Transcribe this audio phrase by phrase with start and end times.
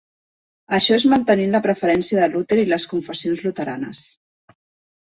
[0.77, 4.07] Això és mantenint la preferència de Luter i les confessions luteranes.